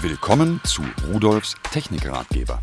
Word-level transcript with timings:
Willkommen 0.00 0.60
zu 0.62 0.82
Rudolfs 1.12 1.56
Technikratgeber. 1.72 2.60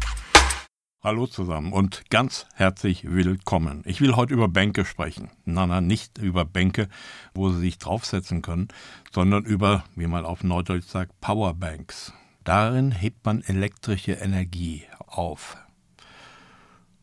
Hallo 1.03 1.27
zusammen 1.27 1.73
und 1.73 2.09
ganz 2.09 2.45
herzlich 2.55 3.11
willkommen. 3.11 3.83
Ich 3.85 3.99
will 3.99 4.15
heute 4.15 4.33
über 4.33 4.47
Bänke 4.47 4.85
sprechen. 4.85 5.29
Nein, 5.43 5.67
nein, 5.67 5.85
nicht 5.85 6.17
über 6.17 6.45
Bänke, 6.45 6.87
wo 7.33 7.49
Sie 7.49 7.59
sich 7.59 7.77
draufsetzen 7.77 8.41
können, 8.41 8.69
sondern 9.13 9.43
über, 9.43 9.83
wie 9.97 10.07
man 10.07 10.23
auf 10.23 10.45
Neudeutsch 10.45 10.87
sagt, 10.87 11.19
Powerbanks. 11.19 12.13
Darin 12.45 12.93
hebt 12.93 13.25
man 13.25 13.41
elektrische 13.41 14.13
Energie 14.13 14.83
auf. 15.05 15.57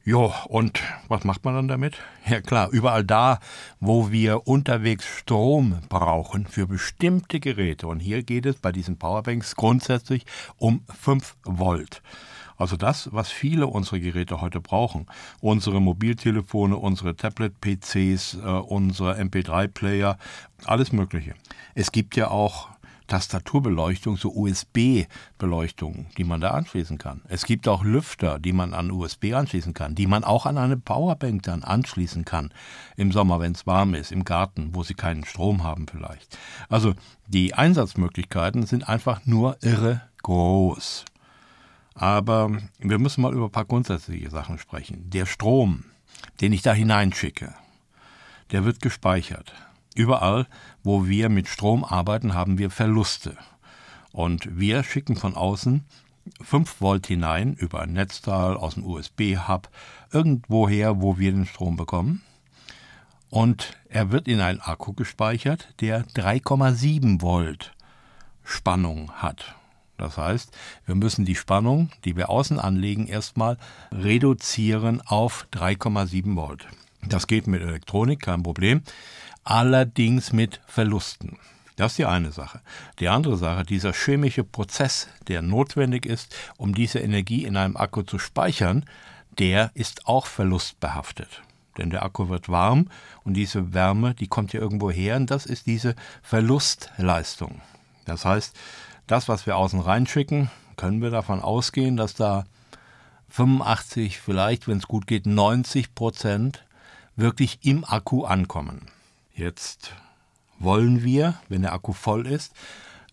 Jo, 0.04 0.34
und 0.48 0.82
was 1.06 1.22
macht 1.22 1.44
man 1.44 1.54
dann 1.54 1.68
damit? 1.68 1.96
Ja 2.28 2.40
klar, 2.40 2.70
überall 2.70 3.04
da, 3.04 3.38
wo 3.78 4.10
wir 4.10 4.48
unterwegs 4.48 5.06
Strom 5.06 5.78
brauchen 5.88 6.44
für 6.44 6.66
bestimmte 6.66 7.38
Geräte. 7.38 7.86
Und 7.86 8.00
hier 8.00 8.24
geht 8.24 8.46
es 8.46 8.56
bei 8.56 8.72
diesen 8.72 8.98
Powerbanks 8.98 9.54
grundsätzlich 9.54 10.26
um 10.56 10.82
5 10.88 11.36
Volt. 11.44 12.02
Also 12.56 12.76
das, 12.76 13.10
was 13.12 13.30
viele 13.30 13.68
unserer 13.68 14.00
Geräte 14.00 14.40
heute 14.40 14.60
brauchen. 14.60 15.06
Unsere 15.40 15.80
Mobiltelefone, 15.80 16.76
unsere 16.76 17.14
Tablet-PCs, 17.14 18.38
äh, 18.42 18.46
unsere 18.46 19.20
MP3-Player, 19.20 20.18
alles 20.64 20.90
Mögliche. 20.90 21.34
Es 21.76 21.92
gibt 21.92 22.16
ja 22.16 22.28
auch 22.28 22.71
Tastaturbeleuchtung, 23.12 24.16
so 24.16 24.32
USB-Beleuchtung, 24.34 26.06
die 26.16 26.24
man 26.24 26.40
da 26.40 26.52
anschließen 26.52 26.96
kann. 26.96 27.20
Es 27.28 27.44
gibt 27.44 27.68
auch 27.68 27.84
Lüfter, 27.84 28.38
die 28.38 28.54
man 28.54 28.72
an 28.72 28.90
USB 28.90 29.34
anschließen 29.34 29.74
kann, 29.74 29.94
die 29.94 30.06
man 30.06 30.24
auch 30.24 30.46
an 30.46 30.56
eine 30.56 30.78
Powerbank 30.78 31.42
dann 31.42 31.62
anschließen 31.62 32.24
kann. 32.24 32.54
Im 32.96 33.12
Sommer, 33.12 33.38
wenn 33.38 33.52
es 33.52 33.66
warm 33.66 33.92
ist, 33.92 34.12
im 34.12 34.24
Garten, 34.24 34.70
wo 34.74 34.82
sie 34.82 34.94
keinen 34.94 35.26
Strom 35.26 35.62
haben 35.62 35.86
vielleicht. 35.88 36.38
Also 36.70 36.94
die 37.26 37.52
Einsatzmöglichkeiten 37.52 38.64
sind 38.64 38.88
einfach 38.88 39.26
nur 39.26 39.58
irre 39.60 40.00
groß. 40.22 41.04
Aber 41.92 42.50
wir 42.78 42.98
müssen 42.98 43.20
mal 43.20 43.34
über 43.34 43.44
ein 43.44 43.52
paar 43.52 43.66
grundsätzliche 43.66 44.30
Sachen 44.30 44.56
sprechen. 44.56 45.10
Der 45.10 45.26
Strom, 45.26 45.84
den 46.40 46.54
ich 46.54 46.62
da 46.62 46.72
hineinschicke, 46.72 47.52
der 48.52 48.64
wird 48.64 48.80
gespeichert. 48.80 49.52
Überall, 49.94 50.46
wo 50.82 51.06
wir 51.06 51.28
mit 51.28 51.48
Strom 51.48 51.84
arbeiten, 51.84 52.34
haben 52.34 52.58
wir 52.58 52.70
Verluste. 52.70 53.36
Und 54.12 54.58
wir 54.58 54.82
schicken 54.82 55.16
von 55.16 55.34
außen 55.34 55.84
5 56.40 56.80
Volt 56.80 57.06
hinein 57.06 57.54
über 57.54 57.80
ein 57.80 57.92
Netzteil 57.92 58.56
aus 58.56 58.74
dem 58.74 58.84
USB-Hub, 58.84 59.68
irgendwoher, 60.12 61.00
wo 61.00 61.18
wir 61.18 61.32
den 61.32 61.46
Strom 61.46 61.76
bekommen. 61.76 62.22
Und 63.28 63.78
er 63.88 64.12
wird 64.12 64.28
in 64.28 64.40
einen 64.40 64.60
Akku 64.60 64.92
gespeichert, 64.92 65.74
der 65.80 66.06
3,7 66.06 67.22
Volt 67.22 67.72
Spannung 68.44 69.10
hat. 69.12 69.56
Das 69.98 70.18
heißt, 70.18 70.56
wir 70.86 70.94
müssen 70.94 71.24
die 71.24 71.34
Spannung, 71.34 71.90
die 72.04 72.16
wir 72.16 72.28
außen 72.28 72.58
anlegen, 72.58 73.06
erstmal 73.06 73.56
reduzieren 73.90 75.00
auf 75.00 75.46
3,7 75.52 76.36
Volt. 76.36 76.66
Das 77.08 77.26
geht 77.26 77.46
mit 77.46 77.62
Elektronik, 77.62 78.20
kein 78.20 78.42
Problem 78.42 78.82
allerdings 79.44 80.32
mit 80.32 80.60
Verlusten. 80.66 81.38
Das 81.76 81.92
ist 81.92 81.98
die 81.98 82.06
eine 82.06 82.32
Sache. 82.32 82.60
Die 83.00 83.08
andere 83.08 83.36
Sache, 83.36 83.64
dieser 83.64 83.92
chemische 83.92 84.44
Prozess, 84.44 85.08
der 85.28 85.42
notwendig 85.42 86.06
ist, 86.06 86.34
um 86.56 86.74
diese 86.74 86.98
Energie 86.98 87.44
in 87.44 87.56
einem 87.56 87.76
Akku 87.76 88.02
zu 88.02 88.18
speichern, 88.18 88.84
der 89.38 89.70
ist 89.74 90.06
auch 90.06 90.26
verlustbehaftet. 90.26 91.42
Denn 91.78 91.90
der 91.90 92.02
Akku 92.04 92.28
wird 92.28 92.50
warm 92.50 92.88
und 93.24 93.34
diese 93.34 93.72
Wärme, 93.72 94.14
die 94.14 94.28
kommt 94.28 94.52
ja 94.52 94.60
irgendwo 94.60 94.90
her 94.90 95.16
und 95.16 95.30
das 95.30 95.46
ist 95.46 95.66
diese 95.66 95.94
Verlustleistung. 96.22 97.62
Das 98.04 98.24
heißt, 98.24 98.54
das, 99.06 99.28
was 99.28 99.46
wir 99.46 99.56
außen 99.56 99.80
reinschicken, 99.80 100.50
können 100.76 101.00
wir 101.00 101.10
davon 101.10 101.40
ausgehen, 101.40 101.96
dass 101.96 102.14
da 102.14 102.44
85, 103.30 104.20
vielleicht, 104.20 104.68
wenn 104.68 104.78
es 104.78 104.86
gut 104.86 105.06
geht, 105.06 105.26
90 105.26 105.94
Prozent 105.94 106.64
wirklich 107.16 107.60
im 107.62 107.84
Akku 107.84 108.24
ankommen. 108.24 108.86
Jetzt 109.34 109.94
wollen 110.58 111.02
wir, 111.02 111.34
wenn 111.48 111.62
der 111.62 111.72
Akku 111.72 111.92
voll 111.92 112.26
ist, 112.26 112.52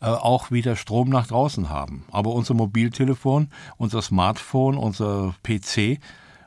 äh, 0.01 0.07
auch 0.07 0.51
wieder 0.51 0.75
Strom 0.75 1.09
nach 1.09 1.27
draußen 1.27 1.69
haben. 1.69 2.05
Aber 2.11 2.31
unser 2.31 2.53
Mobiltelefon, 2.53 3.49
unser 3.77 4.01
Smartphone, 4.01 4.77
unser 4.77 5.35
PC, 5.43 5.99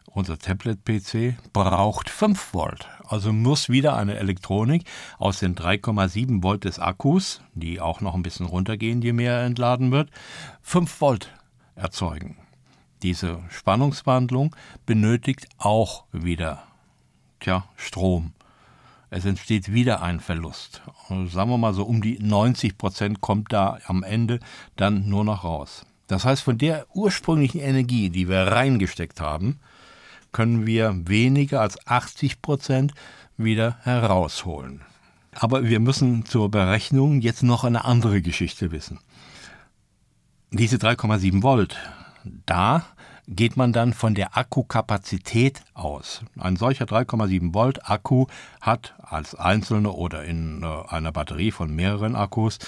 unser 0.07 0.39
Tablet-PC 0.39 1.37
braucht 1.53 2.11
5 2.11 2.53
Volt. 2.53 2.89
Also 3.07 3.33
muss 3.33 3.69
wieder 3.69 3.97
eine 3.97 4.17
Elektronik 4.19 4.85
aus 5.19 5.39
den 5.39 5.55
3,7 5.55 6.43
Volt 6.43 6.65
des 6.65 6.79
Akkus, 6.79 7.41
die 7.55 7.81
auch 7.81 8.01
noch 8.01 8.15
ein 8.15 8.23
bisschen 8.23 8.47
runtergehen, 8.47 9.03
je 9.03 9.13
mehr 9.13 9.39
er 9.39 9.47
entladen 9.47 9.91
wird, 9.91 10.11
5 10.63 11.01
Volt 11.01 11.33
erzeugen. 11.75 12.37
Diese 13.03 13.41
Spannungswandlung 13.49 14.55
benötigt 14.87 15.49
auch 15.59 16.05
wieder 16.13 16.63
tja, 17.41 17.65
Strom 17.77 18.33
es 19.13 19.27
entsteht 19.27 19.71
wieder 19.75 20.01
ein 20.01 20.21
Verlust. 20.21 20.81
Sagen 21.09 21.51
wir 21.51 21.59
mal 21.59 21.75
so, 21.75 21.85
um 21.85 22.01
die 22.01 22.19
90 22.19 22.79
Prozent 22.79 23.21
kommt 23.21 23.53
da 23.53 23.79
am 23.87 24.03
Ende 24.03 24.41
dann 24.77 25.07
nur 25.07 25.23
noch 25.23 25.45
raus. 25.45 25.85
Das 26.07 26.25
heißt, 26.25 26.43
von 26.43 26.57
der 26.57 26.87
ursprünglichen 26.95 27.61
Energie, 27.61 28.09
die 28.09 28.31
wir 28.31 28.39
reingesteckt 28.39 29.21
haben, 29.21 29.61
können 30.33 30.67
wir 30.67 31.07
weniger 31.07 31.61
als 31.61 31.87
80 31.87 32.41
Prozent 32.41 32.95
wieder 33.37 33.77
herausholen. 33.83 34.81
Aber 35.35 35.69
wir 35.69 35.79
müssen 35.79 36.25
zur 36.25 36.51
Berechnung 36.51 37.21
jetzt 37.21 37.43
noch 37.43 37.65
eine 37.65 37.85
andere 37.85 38.23
Geschichte 38.23 38.73
wissen. 38.73 38.99
Diese 40.53 40.77
3,7 40.77 41.43
Volt, 41.43 41.77
da 42.47 42.87
geht 43.29 43.57
man 43.57 43.73
dann 43.73 43.93
von 43.93 44.15
der 44.15 44.37
Akkukapazität 44.37 45.63
aus. 45.75 46.23
Ein 46.39 46.57
solcher 46.57 46.87
3,7 46.87 47.55
Volt 47.55 47.89
Akku 47.89 48.27
hat 48.61 48.95
als 48.99 49.35
einzelne 49.35 49.93
oder 49.93 50.25
in 50.25 50.63
äh, 50.63 50.89
einer 50.89 51.13
Batterie 51.13 51.53
von 51.53 51.75
mehreren 51.75 52.17
Akkus 52.17 52.59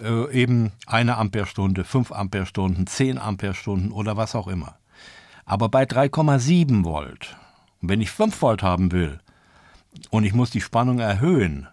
äh, 0.00 0.30
eben 0.32 0.72
eine 0.86 1.16
Amperestunde, 1.16 1.84
5 1.84 2.12
Amperestunden, 2.12 2.86
10 2.86 3.18
Amperestunden 3.18 3.92
oder 3.92 4.16
was 4.16 4.34
auch 4.34 4.48
immer. 4.48 4.76
Aber 5.44 5.68
bei 5.68 5.84
3,7 5.84 6.84
Volt, 6.84 7.36
wenn 7.80 8.00
ich 8.00 8.10
5 8.10 8.40
Volt 8.42 8.62
haben 8.62 8.92
will 8.92 9.18
und 10.10 10.24
ich 10.24 10.34
muss 10.34 10.50
die 10.50 10.60
Spannung 10.60 10.98
erhöhen, 10.98 11.68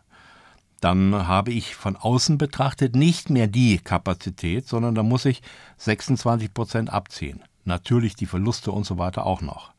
dann 0.80 1.28
habe 1.28 1.52
ich 1.52 1.76
von 1.76 1.98
außen 1.98 2.38
betrachtet 2.38 2.96
nicht 2.96 3.30
mehr 3.30 3.48
die 3.48 3.80
Kapazität, 3.80 4.66
sondern 4.66 4.96
da 4.96 5.04
muss 5.04 5.26
ich 5.26 5.42
26 5.78 6.54
Prozent 6.54 6.90
abziehen 6.90 7.44
natürlich 7.70 8.16
die 8.16 8.26
Verluste 8.26 8.72
und 8.72 8.86
so 8.86 8.98
weiter 8.98 9.26
auch 9.26 9.42
noch. 9.42 9.72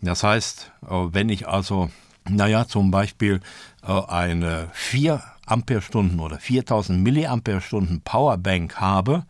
Das 0.00 0.24
heißt, 0.24 0.72
äh, 0.82 0.88
wenn 0.88 1.28
ich 1.28 1.46
also, 1.46 1.90
naja, 2.28 2.66
zum 2.66 2.90
Beispiel 2.90 3.40
äh, 3.86 3.92
eine 3.92 4.68
4 4.72 5.22
Ampere-Stunden 5.46 6.18
oder 6.18 6.38
4000 6.38 7.00
Milliampere-Stunden 7.02 8.00
Powerbank 8.00 8.80
habe, 8.80 9.24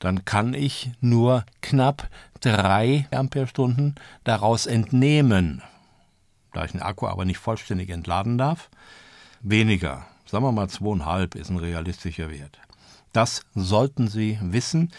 dann 0.00 0.24
kann 0.24 0.54
ich 0.54 0.90
nur 1.00 1.44
knapp 1.60 2.08
3 2.40 3.06
Ampere-Stunden 3.10 3.94
daraus 4.24 4.66
entnehmen. 4.66 5.62
Da 6.52 6.64
ich 6.64 6.72
den 6.72 6.82
Akku 6.82 7.06
aber 7.06 7.24
nicht 7.24 7.38
vollständig 7.38 7.90
entladen 7.90 8.38
darf, 8.38 8.70
weniger. 9.40 10.06
Sagen 10.26 10.44
wir 10.44 10.52
mal 10.52 10.66
2,5 10.66 11.36
ist 11.36 11.50
ein 11.50 11.56
realistischer 11.56 12.30
Wert. 12.30 12.58
Das 13.12 13.42
sollten 13.54 14.08
Sie 14.08 14.38
wissen. 14.42 14.92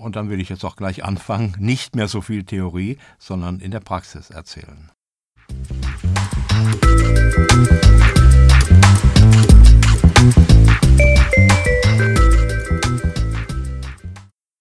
Und 0.00 0.16
dann 0.16 0.30
will 0.30 0.40
ich 0.40 0.48
jetzt 0.48 0.64
auch 0.64 0.76
gleich 0.76 1.04
anfangen, 1.04 1.54
nicht 1.58 1.94
mehr 1.94 2.08
so 2.08 2.22
viel 2.22 2.44
Theorie, 2.44 2.96
sondern 3.18 3.60
in 3.60 3.70
der 3.70 3.80
Praxis 3.80 4.30
erzählen. 4.30 4.90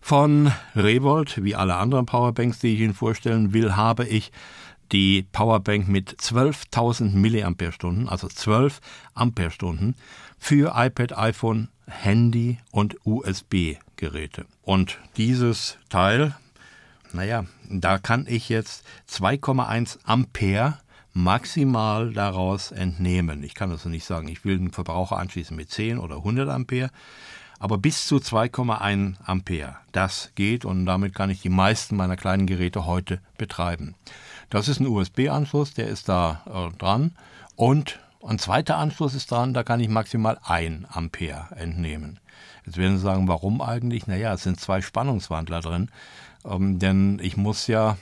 Von 0.01 0.51
Revolt, 0.75 1.41
wie 1.41 1.55
alle 1.55 1.75
anderen 1.75 2.05
Powerbanks, 2.05 2.59
die 2.59 2.73
ich 2.73 2.81
Ihnen 2.81 2.93
vorstellen 2.93 3.53
will, 3.53 3.77
habe 3.77 4.05
ich 4.05 4.33
die 4.91 5.25
Powerbank 5.31 5.87
mit 5.87 6.19
12.000 6.19 7.13
mAh, 7.15 8.09
also 8.11 8.27
12 8.27 8.81
Ampere-Stunden 9.13 9.95
für 10.37 10.73
iPad, 10.75 11.17
iPhone, 11.17 11.69
Handy 11.87 12.57
und 12.71 12.97
USB-Geräte. 13.99 14.45
Und 14.63 14.97
dieses 15.17 15.77
Teil, 15.89 16.35
naja, 17.13 17.45
da 17.69 17.97
kann 17.97 18.25
ich 18.27 18.49
jetzt 18.49 18.83
2,1 19.09 19.99
Ampere 20.03 20.79
maximal 21.13 22.13
daraus 22.13 22.71
entnehmen. 22.71 23.43
Ich 23.43 23.55
kann 23.55 23.71
also 23.71 23.89
nicht 23.89 24.05
sagen, 24.05 24.27
ich 24.27 24.45
will 24.45 24.57
den 24.57 24.71
Verbraucher 24.71 25.17
anschließen 25.17 25.55
mit 25.55 25.69
10 25.69 25.97
oder 25.97 26.17
100 26.17 26.49
Ampere, 26.49 26.91
aber 27.59 27.77
bis 27.77 28.07
zu 28.07 28.17
2,1 28.17 29.15
Ampere. 29.25 29.77
Das 29.91 30.31
geht 30.35 30.65
und 30.65 30.85
damit 30.85 31.13
kann 31.13 31.29
ich 31.29 31.41
die 31.41 31.49
meisten 31.49 31.95
meiner 31.95 32.15
kleinen 32.15 32.45
Geräte 32.45 32.85
heute 32.85 33.19
betreiben. 33.37 33.95
Das 34.49 34.67
ist 34.67 34.79
ein 34.79 34.87
USB-Anschluss, 34.87 35.73
der 35.73 35.87
ist 35.87 36.09
da 36.09 36.43
äh, 36.45 36.77
dran 36.77 37.11
und 37.55 37.99
Ein 38.21 38.37
zweiter 38.37 38.77
Anschluss 38.77 39.13
ist 39.13 39.31
dran, 39.31 39.53
da 39.53 39.63
kann 39.63 39.79
ich 39.79 39.87
maximal 39.87 40.37
1 40.43 40.87
Ampere 40.89 41.47
entnehmen. 41.55 42.19
Jetzt 42.65 42.77
werden 42.77 42.97
Sie 42.97 43.03
sagen, 43.03 43.29
warum 43.29 43.61
eigentlich? 43.61 44.07
Naja, 44.07 44.33
es 44.33 44.43
sind 44.43 44.59
zwei 44.59 44.81
Spannungswandler 44.81 45.61
drin, 45.61 45.89
ähm, 46.43 46.79
denn 46.79 47.19
ich 47.21 47.37
muss 47.37 47.67
ja 47.67 47.97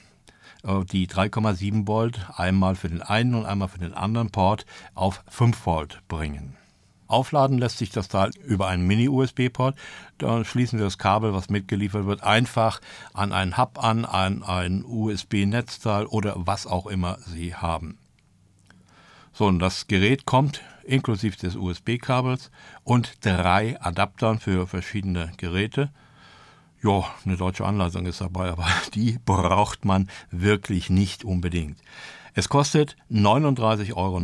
äh, 0.64 0.84
die 0.86 1.08
3,7 1.08 1.86
Volt 1.88 2.28
einmal 2.36 2.75
für 2.75 2.90
den 2.90 3.04
einen 3.04 3.36
und 3.36 3.46
einmal 3.46 3.68
für 3.68 3.78
den 3.78 3.94
anderen 3.94 4.31
Port 4.31 4.66
auf 4.96 5.24
5 5.30 5.66
Volt 5.68 6.02
bringen. 6.08 6.58
Aufladen 7.06 7.60
lässt 7.60 7.78
sich 7.78 7.92
das 7.92 8.08
Teil 8.08 8.31
über 8.44 8.68
einen 8.68 8.88
Mini-USB-Port. 8.88 9.78
Dann 10.18 10.46
schließen 10.46 10.80
Sie 10.80 10.84
das 10.84 10.98
Kabel, 10.98 11.34
was 11.34 11.50
mitgeliefert 11.50 12.06
wird, 12.06 12.24
einfach 12.24 12.81
an 13.13 13.31
einen 13.31 13.56
Hub 13.56 13.81
an, 13.81 14.04
an 14.04 14.42
ein 14.44 14.84
USB-Netzteil 14.84 16.08
oder 16.08 16.34
was 16.38 16.66
auch 16.66 16.88
immer 16.88 17.20
Sie 17.28 17.54
haben. 17.54 18.00
So, 19.38 19.45
und 19.45 19.60
das 19.60 19.86
Gerät 19.86 20.25
kommt 20.25 20.63
inklusive 20.84 21.38
des 21.38 21.56
USB-Kabels 21.56 22.50
und 22.84 23.24
drei 23.24 23.80
Adaptern 23.80 24.39
für 24.39 24.66
verschiedene 24.66 25.31
Geräte. 25.38 25.92
Ja, 26.81 27.06
eine 27.24 27.38
deutsche 27.38 27.63
Anleitung 27.63 28.07
ist 28.07 28.19
dabei, 28.19 28.50
aber 28.50 28.66
die 28.95 29.19
braucht 29.24 29.86
man 29.86 30.10
wirklich 30.31 30.89
nicht 30.89 31.24
unbedingt. 31.24 31.80
Es 32.34 32.50
kostet 32.50 32.95
39,90 33.12 33.94
Euro 33.94 34.18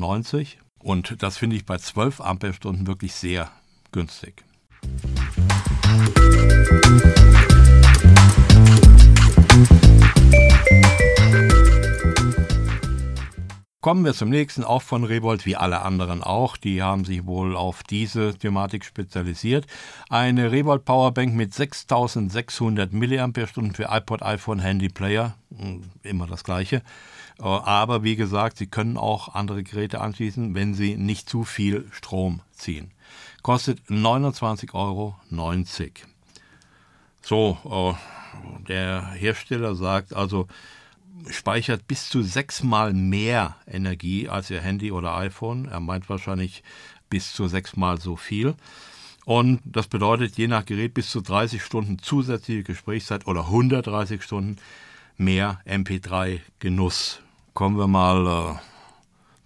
und 0.79 1.21
das 1.21 1.37
finde 1.37 1.57
ich 1.57 1.67
bei 1.67 1.77
12 1.77 2.19
Ampere-Stunden 2.19 2.87
wirklich 2.87 3.13
sehr 3.13 3.51
günstig. 3.91 4.43
Kommen 13.83 14.05
wir 14.05 14.13
zum 14.13 14.29
nächsten, 14.29 14.63
auch 14.63 14.81
von 14.81 15.03
Revolt, 15.03 15.45
wie 15.45 15.57
alle 15.57 15.81
anderen 15.81 16.23
auch. 16.23 16.55
Die 16.55 16.81
haben 16.81 17.03
sich 17.03 17.25
wohl 17.25 17.57
auf 17.57 17.83
diese 17.83 18.33
Thematik 18.33 18.85
spezialisiert. 18.85 19.67
Eine 20.07 20.53
Revolt 20.53 20.85
Powerbank 20.85 21.33
mit 21.33 21.53
6600 21.53 22.93
mAh 22.93 23.27
für 23.73 23.89
iPod, 23.89 24.23
iPhone, 24.23 24.59
Handy, 24.59 24.87
Player. 24.87 25.35
Hm, 25.57 25.83
immer 26.01 26.27
das 26.27 26.45
gleiche. 26.45 26.77
Äh, 27.39 27.43
aber 27.43 28.05
wie 28.05 28.15
gesagt, 28.15 28.57
Sie 28.57 28.67
können 28.67 28.95
auch 28.95 29.35
andere 29.35 29.63
Geräte 29.63 29.99
anschließen, 29.99 30.55
wenn 30.55 30.73
Sie 30.73 30.95
nicht 30.95 31.27
zu 31.27 31.43
viel 31.43 31.85
Strom 31.91 32.39
ziehen. 32.53 32.91
Kostet 33.41 33.81
29,90 33.89 34.73
Euro. 34.75 35.15
So, 37.21 37.57
äh, 37.69 38.63
der 38.69 39.07
Hersteller 39.11 39.75
sagt 39.75 40.13
also, 40.13 40.47
speichert 41.29 41.87
bis 41.87 42.09
zu 42.09 42.21
sechsmal 42.21 42.93
mehr 42.93 43.55
Energie 43.67 44.29
als 44.29 44.49
Ihr 44.49 44.61
Handy 44.61 44.91
oder 44.91 45.15
iPhone. 45.15 45.65
Er 45.65 45.79
meint 45.79 46.09
wahrscheinlich 46.09 46.63
bis 47.09 47.33
zu 47.33 47.47
sechsmal 47.47 47.99
so 47.99 48.15
viel. 48.15 48.55
Und 49.25 49.61
das 49.63 49.87
bedeutet 49.87 50.37
je 50.37 50.47
nach 50.47 50.65
Gerät 50.65 50.93
bis 50.93 51.09
zu 51.09 51.21
30 51.21 51.63
Stunden 51.63 51.99
zusätzliche 51.99 52.63
Gesprächszeit 52.63 53.27
oder 53.27 53.45
130 53.45 54.21
Stunden 54.21 54.57
mehr 55.17 55.61
MP3-Genuss. 55.65 57.21
Kommen 57.53 57.77
wir 57.77 57.87
mal 57.87 58.57
äh, 58.57 58.72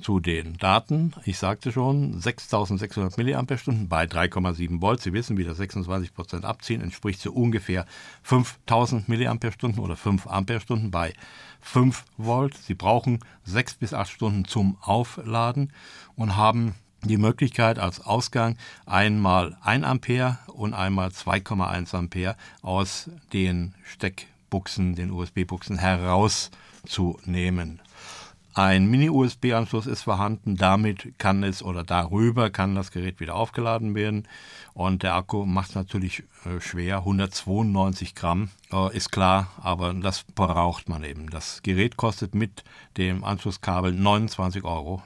zu 0.01 0.19
den 0.19 0.57
Daten. 0.57 1.13
Ich 1.25 1.37
sagte 1.37 1.71
schon, 1.71 2.19
6600 2.19 3.17
mAh 3.17 3.41
bei 3.87 4.03
3,7 4.03 4.81
Volt. 4.81 5.01
Sie 5.01 5.13
wissen, 5.13 5.37
wieder 5.37 5.55
26 5.55 6.13
Prozent 6.13 6.45
abziehen, 6.45 6.81
entspricht 6.81 7.19
zu 7.19 7.33
ungefähr 7.33 7.85
5000 8.23 9.09
mAh 9.09 9.37
oder 9.79 9.95
5 9.95 10.27
Ampere 10.27 10.61
bei 10.89 11.13
5 11.61 12.03
Volt. 12.17 12.57
Sie 12.57 12.75
brauchen 12.75 13.19
6 13.45 13.75
bis 13.75 13.93
8 13.93 14.11
Stunden 14.11 14.45
zum 14.45 14.77
Aufladen 14.81 15.71
und 16.15 16.35
haben 16.35 16.75
die 17.03 17.17
Möglichkeit 17.17 17.79
als 17.79 18.01
Ausgang 18.01 18.57
einmal 18.85 19.57
1 19.61 19.85
Ampere 19.85 20.39
und 20.47 20.73
einmal 20.73 21.09
2,1 21.09 21.95
Ampere 21.95 22.35
aus 22.61 23.09
den 23.33 23.73
Steck 23.83 24.27
Buchsen, 24.49 24.95
den 24.95 25.11
USB-Buchsen 25.11 25.77
herauszunehmen. 25.77 27.81
Ein 28.57 28.87
Mini-USB-Anschluss 28.87 29.85
ist 29.85 30.01
vorhanden, 30.01 30.55
damit 30.55 31.19
kann 31.19 31.43
es 31.43 31.61
oder 31.61 31.83
darüber 31.83 32.49
kann 32.49 32.73
das 32.73 32.89
Gerät 32.89 33.19
wieder 33.19 33.35
aufgeladen 33.35 33.93
werden. 33.93 34.27
Und 34.73 35.03
der 35.03 35.13
Akku 35.13 35.45
macht 35.45 35.69
es 35.69 35.75
natürlich 35.75 36.23
äh, 36.43 36.59
schwer, 36.59 36.97
192 36.97 38.15
Gramm, 38.15 38.49
äh, 38.73 38.97
ist 38.97 39.11
klar, 39.11 39.51
aber 39.61 39.93
das 39.93 40.23
braucht 40.23 40.89
man 40.89 41.03
eben. 41.03 41.29
Das 41.29 41.61
Gerät 41.61 41.97
kostet 41.97 42.33
mit 42.33 42.63
dem 42.97 43.23
Anschlusskabel 43.23 43.93
29,90 43.93 44.63
Euro. 44.63 45.03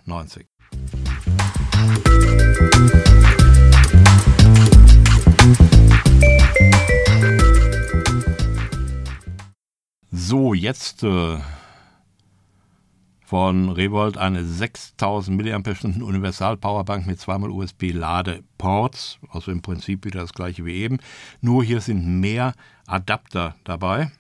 So, 10.09 10.53
jetzt 10.53 11.03
äh, 11.03 11.39
von 13.31 13.69
Revolt 13.69 14.18
eine 14.18 14.44
6000 14.44 15.42
mAh 15.42 16.04
Universal 16.04 16.57
Powerbank 16.57 17.07
mit 17.07 17.18
zweimal 17.22 17.50
USB 17.50 17.94
Ladeports, 17.94 19.19
also 19.30 19.54
im 19.54 19.62
Prinzip 19.62 20.04
wieder 20.04 20.19
das 20.19 20.33
gleiche 20.33 20.66
wie 20.66 20.74
eben. 20.74 20.98
Nur 21.39 21.63
hier 21.63 21.80
sind 21.80 22.19
mehr 22.19 22.51
Adapter 22.88 23.56
dabei 23.63 24.12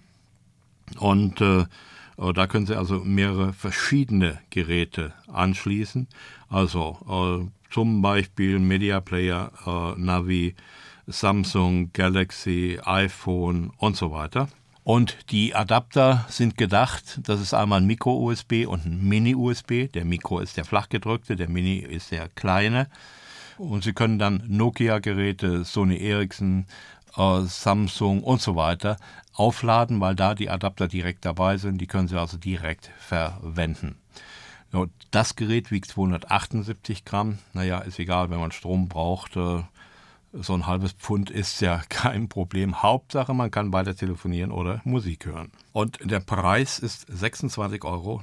und 0.97 1.41
äh, 1.41 1.65
äh 2.17 2.33
da 2.33 2.47
können 2.47 2.65
Sie 2.65 2.77
also 2.77 2.99
mehrere 3.03 3.51
verschiedene 3.51 4.39
Geräte 4.49 5.13
anschließen. 5.27 6.07
Also 6.47 7.49
äh, 7.49 7.73
zum 7.73 8.01
Beispiel 8.01 8.59
Media 8.59 9.01
Player, 9.01 9.51
äh, 9.65 9.99
Navi, 9.99 10.55
Samsung, 11.05 11.91
Galaxy, 11.91 12.79
iPhone 12.85 13.73
und 13.75 13.97
so 13.97 14.11
weiter. 14.11 14.47
Und 14.83 15.31
die 15.31 15.53
Adapter 15.53 16.25
sind 16.29 16.57
gedacht, 16.57 17.19
das 17.23 17.39
ist 17.39 17.53
einmal 17.53 17.81
ein 17.81 17.87
Micro-USB 17.87 18.65
und 18.67 18.85
ein 18.85 19.03
Mini-USB. 19.03 19.91
Der 19.93 20.05
Micro 20.05 20.39
ist 20.39 20.57
der 20.57 20.65
flachgedrückte, 20.65 21.35
der 21.35 21.49
Mini 21.49 21.77
ist 21.77 22.11
der 22.11 22.29
kleine. 22.29 22.87
Und 23.57 23.83
Sie 23.83 23.93
können 23.93 24.17
dann 24.17 24.43
Nokia-Geräte, 24.47 25.65
Sony 25.65 25.97
Ericsson, 25.97 26.65
äh, 27.15 27.41
Samsung 27.41 28.23
und 28.23 28.41
so 28.41 28.55
weiter 28.55 28.97
aufladen, 29.33 30.01
weil 30.01 30.15
da 30.15 30.33
die 30.33 30.49
Adapter 30.49 30.87
direkt 30.87 31.25
dabei 31.25 31.57
sind. 31.57 31.79
Die 31.79 31.87
können 31.87 32.07
Sie 32.07 32.19
also 32.19 32.37
direkt 32.37 32.89
verwenden. 32.97 33.95
Das 35.11 35.35
Gerät 35.35 35.69
wiegt 35.69 35.89
278 35.89 37.03
Gramm. 37.03 37.39
Naja, 37.53 37.79
ist 37.79 37.99
egal, 37.99 38.29
wenn 38.29 38.39
man 38.39 38.51
Strom 38.51 38.87
braucht. 38.87 39.35
So 40.33 40.53
ein 40.53 40.65
halbes 40.65 40.93
Pfund 40.93 41.29
ist 41.29 41.59
ja 41.59 41.81
kein 41.89 42.29
Problem. 42.29 42.81
Hauptsache, 42.81 43.33
man 43.33 43.51
kann 43.51 43.73
weiter 43.73 43.95
telefonieren 43.95 44.51
oder 44.51 44.81
Musik 44.85 45.25
hören. 45.25 45.51
Und 45.73 45.99
der 46.03 46.21
Preis 46.21 46.79
ist 46.79 47.09
26,90 47.09 47.83
Euro. 47.83 48.21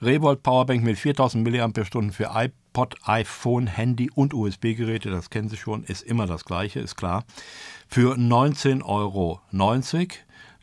Revolt 0.00 0.44
Powerbank 0.44 0.84
mit 0.84 0.98
4000 0.98 1.44
mAh 1.44 2.12
für 2.12 2.30
iPod, 2.32 2.94
iPhone, 3.02 3.66
Handy 3.66 4.08
und 4.14 4.34
USB-Geräte, 4.34 5.10
das 5.10 5.30
kennen 5.30 5.48
Sie 5.48 5.56
schon, 5.56 5.82
ist 5.82 6.02
immer 6.02 6.28
das 6.28 6.44
gleiche, 6.44 6.78
ist 6.78 6.94
klar. 6.94 7.24
Für 7.88 8.14
19,90 8.14 8.84
Euro. 8.84 9.40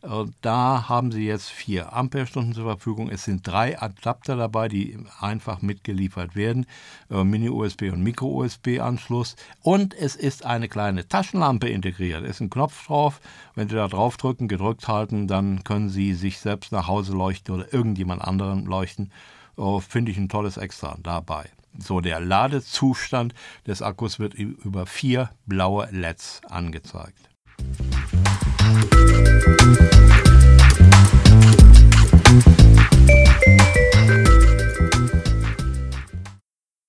Äh, 0.04 0.26
da 0.40 0.88
haben 0.88 1.12
Sie 1.12 1.26
jetzt 1.26 1.50
vier 1.50 1.92
Amperestunden 1.92 2.54
zur 2.54 2.64
Verfügung. 2.64 3.08
Es 3.08 3.24
sind 3.24 3.46
drei 3.46 3.80
Adapter 3.80 4.36
dabei, 4.36 4.68
die 4.68 4.98
einfach 5.20 5.62
mitgeliefert 5.62 6.36
werden. 6.36 6.66
Äh, 7.10 7.24
Mini-USB 7.24 7.90
und 7.92 8.02
Micro-USB-Anschluss. 8.02 9.36
Und 9.62 9.94
es 9.94 10.16
ist 10.16 10.44
eine 10.44 10.68
kleine 10.68 11.08
Taschenlampe 11.08 11.68
integriert. 11.68 12.22
Es 12.24 12.36
ist 12.36 12.40
ein 12.40 12.50
Knopf 12.50 12.86
drauf. 12.86 13.20
Wenn 13.54 13.68
Sie 13.68 13.76
da 13.76 13.88
drauf 13.88 14.16
drücken, 14.16 14.48
gedrückt 14.48 14.88
halten, 14.88 15.26
dann 15.26 15.64
können 15.64 15.88
Sie 15.88 16.14
sich 16.14 16.38
selbst 16.38 16.72
nach 16.72 16.88
Hause 16.88 17.12
leuchten 17.12 17.54
oder 17.54 17.72
irgendjemand 17.72 18.22
anderen 18.22 18.66
leuchten. 18.66 19.10
Äh, 19.56 19.80
finde 19.80 20.12
ich 20.12 20.18
ein 20.18 20.28
tolles 20.28 20.56
Extra 20.56 20.96
dabei. 21.02 21.48
So, 21.76 22.00
der 22.00 22.20
Ladezustand 22.20 23.34
des 23.66 23.82
Akkus 23.82 24.20
wird 24.20 24.34
über 24.34 24.86
vier 24.86 25.30
blaue 25.46 25.88
LEDs 25.90 26.40
angezeigt. 26.48 27.18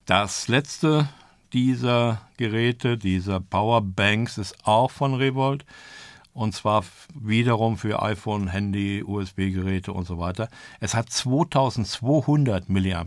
Das 0.06 0.48
letzte 0.48 1.10
dieser 1.52 2.22
Geräte, 2.38 2.96
dieser 2.96 3.40
Powerbanks, 3.40 4.38
ist 4.38 4.56
auch 4.64 4.92
von 4.92 5.16
Revolt. 5.16 5.66
und 6.32 6.54
zwar 6.54 6.84
wiederum 7.16 7.78
für 7.78 8.04
iPhone, 8.04 8.50
Handy, 8.50 9.02
USB-Geräte 9.04 9.94
und 9.94 10.06
so 10.06 10.20
weiter. 10.20 10.50
Es 10.80 10.94
hat 10.94 11.10
2200 11.10 12.70
mAh. 12.70 13.06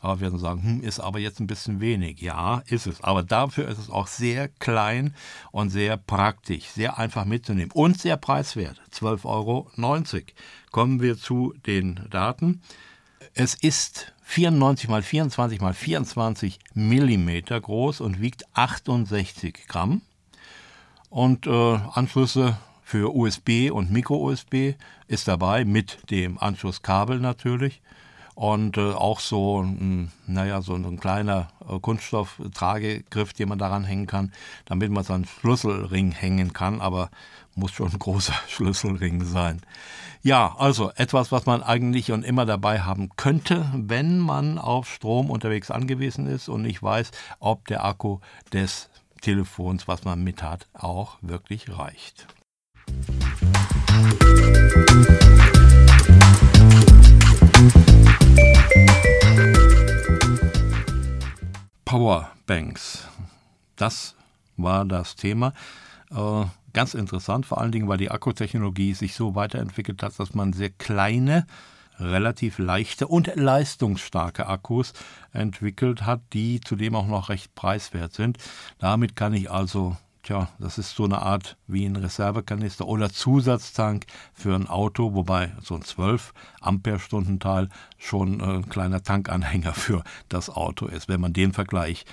Aber 0.00 0.16
wir 0.16 0.20
werden 0.22 0.38
sagen, 0.40 0.62
hm, 0.64 0.80
ist 0.80 0.98
aber 0.98 1.20
jetzt 1.20 1.38
ein 1.38 1.46
bisschen 1.46 1.80
wenig. 1.80 2.20
Ja, 2.20 2.62
ist 2.66 2.88
es. 2.88 3.04
Aber 3.04 3.22
dafür 3.22 3.68
ist 3.68 3.78
es 3.78 3.88
auch 3.88 4.08
sehr 4.08 4.48
klein 4.48 5.14
und 5.52 5.70
sehr 5.70 5.96
praktisch, 5.96 6.64
sehr 6.64 6.98
einfach 6.98 7.24
mitzunehmen 7.24 7.70
und 7.72 8.00
sehr 8.00 8.16
preiswert. 8.16 8.80
12,90 8.90 9.24
Euro. 9.26 9.70
Kommen 10.72 11.00
wir 11.02 11.16
zu 11.18 11.54
den 11.66 12.00
Daten. 12.10 12.62
Es 13.34 13.54
ist 13.54 14.12
94 14.24 14.88
mal 14.88 15.02
24 15.02 15.60
mal 15.60 15.72
24 15.72 16.58
Millimeter 16.74 17.60
groß 17.60 18.00
und 18.00 18.20
wiegt 18.20 18.44
68 18.54 19.66
Gramm 19.68 20.02
und 21.10 21.46
äh, 21.46 21.50
Anschlüsse 21.92 22.58
für 22.82 23.14
USB 23.14 23.70
und 23.70 23.92
Micro-USB 23.92 24.74
ist 25.06 25.28
dabei, 25.28 25.64
mit 25.64 26.10
dem 26.10 26.38
Anschlusskabel 26.38 27.20
natürlich. 27.20 27.80
Und 28.40 28.78
äh, 28.78 28.92
auch 28.92 29.20
so, 29.20 29.60
ein, 29.60 30.10
naja, 30.26 30.62
so 30.62 30.72
ein 30.72 30.98
kleiner 30.98 31.48
äh, 31.68 31.78
Kunststoff-Tragegriff, 31.78 33.34
den 33.34 33.50
man 33.50 33.58
daran 33.58 33.84
hängen 33.84 34.06
kann, 34.06 34.32
damit 34.64 34.90
man 34.90 35.04
so 35.04 35.12
einen 35.12 35.26
Schlüsselring 35.26 36.12
hängen 36.12 36.54
kann, 36.54 36.80
aber 36.80 37.10
muss 37.54 37.72
schon 37.72 37.92
ein 37.92 37.98
großer 37.98 38.32
Schlüsselring 38.48 39.26
sein. 39.26 39.60
Ja, 40.22 40.54
also 40.56 40.90
etwas, 40.96 41.30
was 41.32 41.44
man 41.44 41.62
eigentlich 41.62 42.12
und 42.12 42.24
immer 42.24 42.46
dabei 42.46 42.80
haben 42.80 43.10
könnte, 43.14 43.70
wenn 43.74 44.18
man 44.18 44.56
auf 44.58 44.88
Strom 44.88 45.28
unterwegs 45.28 45.70
angewiesen 45.70 46.26
ist 46.26 46.48
und 46.48 46.62
nicht 46.62 46.82
weiß, 46.82 47.10
ob 47.40 47.66
der 47.66 47.84
Akku 47.84 48.20
des 48.54 48.88
Telefons, 49.20 49.86
was 49.86 50.04
man 50.04 50.24
mit 50.24 50.42
hat, 50.42 50.66
auch 50.72 51.18
wirklich 51.20 51.76
reicht. 51.76 52.26
Powerbanks. 62.10 63.06
Das 63.76 64.16
war 64.56 64.84
das 64.84 65.14
Thema. 65.14 65.52
Äh, 66.10 66.44
ganz 66.72 66.94
interessant, 66.94 67.46
vor 67.46 67.60
allen 67.60 67.70
Dingen, 67.70 67.86
weil 67.86 67.98
die 67.98 68.10
Akkutechnologie 68.10 68.94
sich 68.94 69.14
so 69.14 69.36
weiterentwickelt 69.36 70.02
hat, 70.02 70.18
dass 70.18 70.34
man 70.34 70.52
sehr 70.52 70.70
kleine 70.70 71.46
relativ 72.00 72.58
leichte 72.58 73.06
und 73.06 73.32
leistungsstarke 73.36 74.48
Akkus 74.48 74.92
entwickelt 75.32 76.04
hat, 76.04 76.20
die 76.32 76.60
zudem 76.60 76.96
auch 76.96 77.06
noch 77.06 77.28
recht 77.28 77.54
preiswert 77.54 78.12
sind. 78.12 78.38
Damit 78.78 79.14
kann 79.14 79.32
ich 79.32 79.48
also 79.48 79.96
Tja, 80.22 80.48
das 80.58 80.76
ist 80.76 80.94
so 80.94 81.04
eine 81.04 81.22
Art 81.22 81.56
wie 81.66 81.86
ein 81.86 81.96
Reservekanister 81.96 82.86
oder 82.86 83.10
Zusatztank 83.10 84.04
für 84.34 84.54
ein 84.54 84.68
Auto, 84.68 85.14
wobei 85.14 85.52
so 85.62 85.74
ein 85.74 85.82
12 85.82 86.34
Ampere-Stunden 86.60 87.40
Teil 87.40 87.70
schon 87.96 88.40
äh, 88.40 88.44
ein 88.44 88.68
kleiner 88.68 89.02
Tankanhänger 89.02 89.72
für 89.72 90.04
das 90.28 90.50
Auto 90.50 90.86
ist, 90.86 91.08
wenn 91.08 91.20
man 91.20 91.32
den 91.32 91.52
Vergleich 91.52 92.04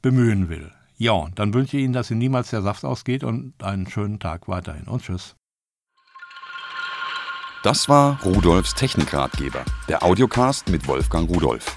bemühen 0.00 0.48
will. 0.48 0.70
Ja, 0.96 1.26
dann 1.34 1.52
wünsche 1.54 1.76
ich 1.76 1.84
Ihnen, 1.84 1.92
dass 1.92 2.10
Ihnen 2.10 2.20
niemals 2.20 2.50
der 2.50 2.62
Saft 2.62 2.84
ausgeht 2.84 3.24
und 3.24 3.52
einen 3.62 3.88
schönen 3.88 4.20
Tag 4.20 4.48
weiterhin 4.48 4.86
und 4.86 5.02
tschüss. 5.02 5.34
Das 7.64 7.88
war 7.88 8.22
Rudolfs 8.22 8.74
Technikratgeber, 8.74 9.64
der 9.88 10.04
Audiocast 10.04 10.68
mit 10.68 10.86
Wolfgang 10.86 11.28
Rudolf. 11.28 11.76